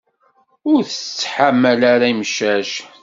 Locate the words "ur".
0.71-0.81